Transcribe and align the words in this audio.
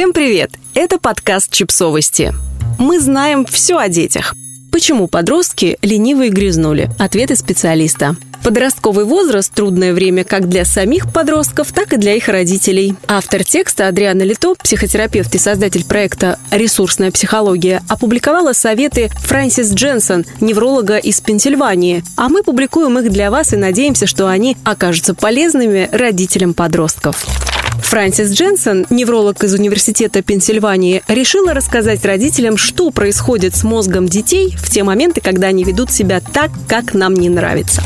Всем 0.00 0.14
привет! 0.14 0.52
Это 0.72 0.98
подкаст 0.98 1.52
«Чипсовости». 1.52 2.32
Мы 2.78 3.00
знаем 3.00 3.44
все 3.44 3.76
о 3.76 3.90
детях. 3.90 4.34
Почему 4.72 5.08
подростки 5.08 5.76
ленивые 5.82 6.30
грязнули? 6.30 6.88
Ответы 6.98 7.36
специалиста. 7.36 8.16
Подростковый 8.42 9.04
возраст– 9.04 9.52
трудное 9.54 9.92
время 9.92 10.24
как 10.24 10.48
для 10.48 10.64
самих 10.64 11.12
подростков, 11.12 11.72
так 11.72 11.92
и 11.92 11.98
для 11.98 12.14
их 12.14 12.28
родителей. 12.28 12.94
Автор 13.08 13.44
текста 13.44 13.88
Адриана 13.88 14.22
Лито, 14.22 14.54
психотерапевт 14.54 15.34
и 15.34 15.38
создатель 15.38 15.84
проекта 15.84 16.38
«Ресурсная 16.50 17.10
психология», 17.10 17.82
опубликовала 17.86 18.54
советы 18.54 19.10
Фрэнсис 19.24 19.74
Дженсон, 19.74 20.24
невролога 20.40 20.96
из 20.96 21.20
Пенсильвании. 21.20 22.02
А 22.16 22.30
мы 22.30 22.42
публикуем 22.42 22.98
их 23.00 23.12
для 23.12 23.30
вас 23.30 23.52
и 23.52 23.56
надеемся, 23.56 24.06
что 24.06 24.28
они 24.28 24.56
окажутся 24.64 25.12
полезными 25.12 25.90
родителям 25.92 26.54
подростков. 26.54 27.49
Фрэнсис 27.82 28.32
Дженсон, 28.32 28.86
невролог 28.90 29.42
из 29.42 29.54
Университета 29.54 30.22
Пенсильвании, 30.22 31.02
решила 31.08 31.54
рассказать 31.54 32.04
родителям, 32.04 32.56
что 32.56 32.90
происходит 32.90 33.56
с 33.56 33.64
мозгом 33.64 34.06
детей 34.06 34.56
в 34.56 34.70
те 34.70 34.82
моменты, 34.82 35.20
когда 35.20 35.48
они 35.48 35.64
ведут 35.64 35.90
себя 35.90 36.20
так, 36.20 36.50
как 36.68 36.94
нам 36.94 37.14
не 37.14 37.28
нравится. 37.28 37.82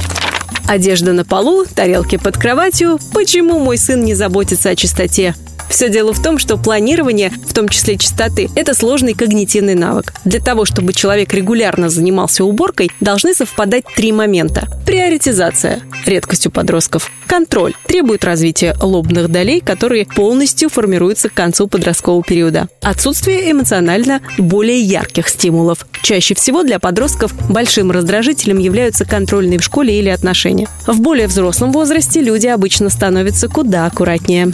Одежда 0.66 1.12
на 1.12 1.24
полу, 1.24 1.64
тарелки 1.66 2.16
под 2.16 2.36
кроватью. 2.36 2.98
Почему 3.12 3.58
мой 3.58 3.78
сын 3.78 4.02
не 4.02 4.14
заботится 4.14 4.70
о 4.70 4.76
чистоте? 4.76 5.34
Все 5.74 5.88
дело 5.88 6.12
в 6.12 6.22
том, 6.22 6.38
что 6.38 6.56
планирование, 6.56 7.30
в 7.30 7.52
том 7.52 7.68
числе 7.68 7.98
чистоты, 7.98 8.48
это 8.54 8.74
сложный 8.74 9.12
когнитивный 9.12 9.74
навык. 9.74 10.14
Для 10.24 10.38
того, 10.38 10.66
чтобы 10.66 10.92
человек 10.92 11.34
регулярно 11.34 11.88
занимался 11.88 12.44
уборкой, 12.44 12.92
должны 13.00 13.34
совпадать 13.34 13.82
три 13.96 14.12
момента. 14.12 14.68
Приоритизация– 14.86 15.80
редкость 16.06 16.46
у 16.46 16.52
подростков. 16.52 17.10
Контроль– 17.26 17.74
требует 17.88 18.22
развития 18.22 18.76
лобных 18.80 19.32
долей, 19.32 19.58
которые 19.58 20.06
полностью 20.06 20.68
формируются 20.68 21.28
к 21.28 21.34
концу 21.34 21.66
подросткового 21.66 22.22
периода. 22.22 22.68
Отсутствие 22.80 23.50
эмоционально 23.50 24.20
более 24.38 24.80
ярких 24.80 25.28
стимулов. 25.28 25.88
Чаще 26.04 26.36
всего 26.36 26.62
для 26.62 26.78
подростков 26.78 27.34
большим 27.50 27.90
раздражителем 27.90 28.60
являются 28.60 29.04
контрольные 29.04 29.58
в 29.58 29.64
школе 29.64 29.98
или 29.98 30.08
отношения. 30.08 30.68
В 30.86 31.00
более 31.00 31.26
взрослом 31.26 31.72
возрасте 31.72 32.20
люди 32.20 32.46
обычно 32.46 32.90
становятся 32.90 33.48
куда 33.48 33.86
аккуратнее. 33.86 34.52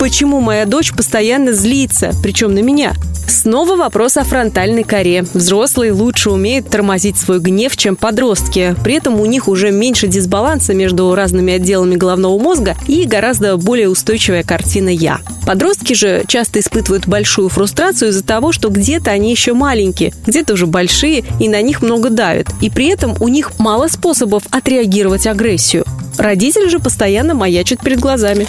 Почему 0.00 0.40
моя 0.40 0.64
дочь 0.64 0.94
постоянно 0.94 1.52
злится, 1.52 2.12
причем 2.22 2.54
на 2.54 2.60
меня? 2.60 2.94
Снова 3.28 3.76
вопрос 3.76 4.16
о 4.16 4.24
фронтальной 4.24 4.82
коре. 4.82 5.26
Взрослые 5.34 5.92
лучше 5.92 6.30
умеют 6.30 6.70
тормозить 6.70 7.18
свой 7.18 7.38
гнев, 7.38 7.76
чем 7.76 7.96
подростки. 7.96 8.74
При 8.82 8.94
этом 8.94 9.20
у 9.20 9.26
них 9.26 9.46
уже 9.46 9.70
меньше 9.70 10.06
дисбаланса 10.06 10.72
между 10.72 11.14
разными 11.14 11.52
отделами 11.52 11.96
головного 11.96 12.38
мозга 12.38 12.76
и 12.88 13.04
гораздо 13.04 13.58
более 13.58 13.90
устойчивая 13.90 14.42
картина 14.42 14.88
«я». 14.88 15.20
Подростки 15.46 15.92
же 15.92 16.24
часто 16.26 16.60
испытывают 16.60 17.06
большую 17.06 17.50
фрустрацию 17.50 18.08
из-за 18.08 18.24
того, 18.24 18.52
что 18.52 18.70
где-то 18.70 19.10
они 19.10 19.30
еще 19.30 19.52
маленькие, 19.52 20.14
где-то 20.26 20.54
уже 20.54 20.66
большие 20.66 21.24
и 21.38 21.50
на 21.50 21.60
них 21.60 21.82
много 21.82 22.08
давят. 22.08 22.46
И 22.62 22.70
при 22.70 22.86
этом 22.86 23.16
у 23.20 23.28
них 23.28 23.58
мало 23.58 23.88
способов 23.88 24.44
отреагировать 24.50 25.26
агрессию. 25.26 25.84
Родитель 26.16 26.70
же 26.70 26.78
постоянно 26.78 27.34
маячит 27.34 27.80
перед 27.80 28.00
глазами. 28.00 28.46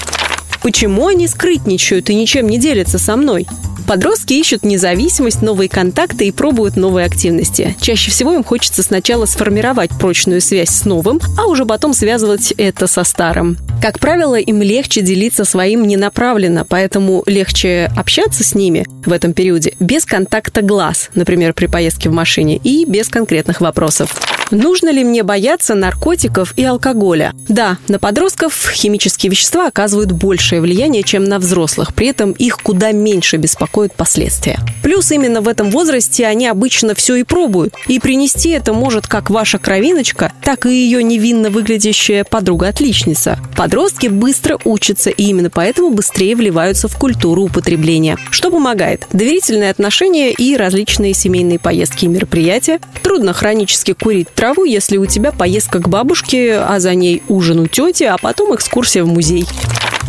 Почему 0.61 1.07
они 1.07 1.27
скрытничают 1.27 2.09
и 2.09 2.15
ничем 2.15 2.47
не 2.47 2.59
делятся 2.59 2.99
со 2.99 3.15
мной? 3.15 3.47
Подростки 3.87 4.33
ищут 4.33 4.63
независимость, 4.63 5.41
новые 5.41 5.69
контакты 5.69 6.27
и 6.27 6.31
пробуют 6.31 6.77
новые 6.77 7.05
активности. 7.05 7.75
Чаще 7.81 8.11
всего 8.11 8.33
им 8.33 8.43
хочется 8.43 8.83
сначала 8.83 9.25
сформировать 9.25 9.91
прочную 9.91 10.41
связь 10.41 10.69
с 10.69 10.85
новым, 10.85 11.19
а 11.37 11.47
уже 11.47 11.65
потом 11.65 11.93
связывать 11.93 12.51
это 12.57 12.87
со 12.87 13.03
старым. 13.03 13.57
Как 13.81 13.99
правило, 13.99 14.35
им 14.35 14.61
легче 14.61 15.01
делиться 15.01 15.43
своим 15.43 15.87
ненаправленно, 15.87 16.65
поэтому 16.65 17.23
легче 17.25 17.91
общаться 17.97 18.43
с 18.43 18.53
ними 18.53 18.85
в 19.05 19.11
этом 19.11 19.33
периоде 19.33 19.73
без 19.79 20.05
контакта 20.05 20.61
глаз, 20.61 21.09
например, 21.15 21.53
при 21.53 21.65
поездке 21.65 22.09
в 22.09 22.13
машине, 22.13 22.57
и 22.57 22.85
без 22.85 23.07
конкретных 23.09 23.59
вопросов. 23.59 24.15
Нужно 24.51 24.89
ли 24.89 25.03
мне 25.03 25.23
бояться 25.23 25.75
наркотиков 25.75 26.53
и 26.57 26.63
алкоголя? 26.65 27.33
Да, 27.47 27.77
на 27.87 27.99
подростков 27.99 28.69
химические 28.73 29.31
вещества 29.31 29.67
оказывают 29.67 30.11
большее 30.11 30.59
влияние, 30.59 31.03
чем 31.03 31.23
на 31.23 31.39
взрослых. 31.39 31.95
При 31.95 32.07
этом 32.07 32.31
их 32.33 32.57
куда 32.57 32.91
меньше 32.91 33.37
беспокоят 33.71 33.93
последствия. 33.93 34.59
Плюс 34.83 35.11
именно 35.11 35.41
в 35.41 35.47
этом 35.47 35.71
возрасте 35.71 36.25
они 36.25 36.47
обычно 36.47 36.93
все 36.93 37.15
и 37.15 37.23
пробуют. 37.23 37.73
И 37.87 37.99
принести 37.99 38.49
это 38.49 38.73
может 38.73 39.07
как 39.07 39.29
ваша 39.29 39.59
кровиночка, 39.59 40.33
так 40.43 40.65
и 40.65 40.73
ее 40.73 41.03
невинно 41.03 41.49
выглядящая 41.49 42.23
подруга-отличница. 42.23 43.39
Подростки 43.55 44.07
быстро 44.07 44.57
учатся, 44.65 45.09
и 45.09 45.23
именно 45.23 45.49
поэтому 45.49 45.91
быстрее 45.91 46.35
вливаются 46.35 46.87
в 46.87 46.97
культуру 46.97 47.43
употребления. 47.43 48.17
Что 48.29 48.51
помогает? 48.51 49.07
Доверительные 49.13 49.71
отношения 49.71 50.31
и 50.31 50.57
различные 50.57 51.13
семейные 51.13 51.59
поездки 51.59 52.05
и 52.05 52.09
мероприятия. 52.09 52.79
Трудно 53.03 53.33
хронически 53.33 53.93
курить 53.93 54.33
траву, 54.33 54.65
если 54.65 54.97
у 54.97 55.05
тебя 55.05 55.31
поездка 55.31 55.79
к 55.79 55.87
бабушке, 55.87 56.57
а 56.57 56.79
за 56.79 56.93
ней 56.95 57.23
ужин 57.29 57.59
у 57.59 57.67
тети, 57.67 58.03
а 58.03 58.17
потом 58.17 58.53
экскурсия 58.55 59.03
в 59.03 59.07
музей. 59.07 59.45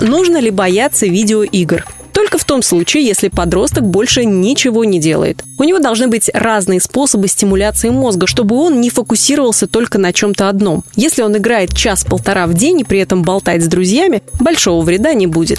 Нужно 0.01 0.39
ли 0.39 0.51
бояться 0.51 1.07
видеоигр? 1.07 1.85
Только 2.33 2.45
в 2.45 2.47
том 2.47 2.63
случае, 2.63 3.05
если 3.05 3.29
подросток 3.29 3.85
больше 3.85 4.25
ничего 4.25 4.87
не 4.87 4.99
делает. 4.99 5.45
У 5.59 5.65
него 5.65 5.81
должны 5.81 6.09
быть 6.09 6.31
разные 6.33 6.81
способы 6.81 7.29
стимуляции 7.29 7.91
мозга, 7.91 8.27
чтобы 8.27 8.57
он 8.57 8.81
не 8.81 8.89
фокусировался 8.89 9.67
только 9.67 9.99
на 9.99 10.15
чем-то 10.15 10.49
одном. 10.49 10.83
Если 10.97 11.21
он 11.21 11.37
играет 11.37 11.77
час-полтора 11.77 12.47
в 12.47 12.55
день 12.55 12.81
и 12.81 12.85
при 12.85 13.01
этом 13.01 13.23
болтает 13.23 13.63
с 13.63 13.67
друзьями, 13.67 14.23
большого 14.41 14.83
вреда 14.83 15.13
не 15.13 15.27
будет. 15.27 15.59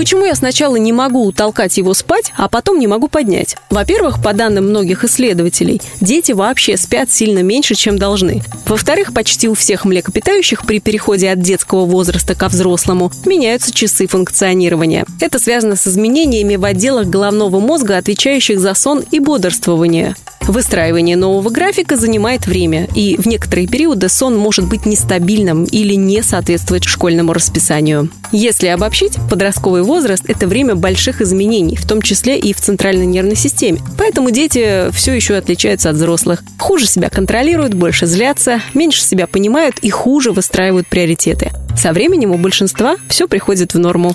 Почему 0.00 0.24
я 0.24 0.34
сначала 0.34 0.76
не 0.76 0.94
могу 0.94 1.26
утолкать 1.26 1.76
его 1.76 1.92
спать, 1.92 2.32
а 2.38 2.48
потом 2.48 2.78
не 2.78 2.86
могу 2.86 3.06
поднять? 3.06 3.56
Во-первых, 3.68 4.22
по 4.22 4.32
данным 4.32 4.70
многих 4.70 5.04
исследователей, 5.04 5.82
дети 6.00 6.32
вообще 6.32 6.78
спят 6.78 7.10
сильно 7.10 7.40
меньше, 7.40 7.74
чем 7.74 7.98
должны. 7.98 8.42
Во-вторых, 8.64 9.12
почти 9.12 9.46
у 9.46 9.52
всех 9.52 9.84
млекопитающих 9.84 10.64
при 10.64 10.80
переходе 10.80 11.30
от 11.30 11.42
детского 11.42 11.84
возраста 11.84 12.34
ко 12.34 12.48
взрослому 12.48 13.12
меняются 13.26 13.74
часы 13.74 14.06
функционирования. 14.06 15.04
Это 15.20 15.38
связано 15.38 15.76
с 15.76 15.86
изменениями 15.86 16.56
в 16.56 16.64
отделах 16.64 17.06
головного 17.06 17.60
мозга, 17.60 17.98
отвечающих 17.98 18.58
за 18.58 18.72
сон 18.72 19.04
и 19.10 19.20
бодрствование. 19.20 20.16
Выстраивание 20.46 21.16
нового 21.16 21.50
графика 21.50 21.96
занимает 21.96 22.46
время, 22.46 22.88
и 22.94 23.16
в 23.16 23.26
некоторые 23.26 23.68
периоды 23.68 24.08
сон 24.08 24.36
может 24.36 24.66
быть 24.68 24.86
нестабильным 24.86 25.64
или 25.64 25.94
не 25.94 26.22
соответствовать 26.22 26.84
школьному 26.84 27.32
расписанию. 27.32 28.10
Если 28.32 28.68
обобщить, 28.68 29.18
подростковый 29.28 29.82
возраст– 29.82 30.24
это 30.28 30.46
время 30.46 30.74
больших 30.74 31.20
изменений, 31.20 31.76
в 31.76 31.86
том 31.86 32.02
числе 32.02 32.38
и 32.38 32.52
в 32.52 32.60
центральной 32.60 33.06
нервной 33.06 33.36
системе. 33.36 33.80
Поэтому 33.98 34.30
дети 34.30 34.90
все 34.92 35.12
еще 35.12 35.34
отличаются 35.34 35.90
от 35.90 35.96
взрослых. 35.96 36.42
Хуже 36.58 36.86
себя 36.86 37.10
контролируют, 37.10 37.74
больше 37.74 38.06
злятся, 38.06 38.60
меньше 38.74 39.02
себя 39.02 39.26
понимают 39.26 39.78
и 39.82 39.90
хуже 39.90 40.32
выстраивают 40.32 40.88
приоритеты. 40.88 41.50
Со 41.76 41.92
временем 41.92 42.32
у 42.32 42.38
большинства 42.38 42.96
все 43.08 43.28
приходит 43.28 43.74
в 43.74 43.78
норму. 43.78 44.14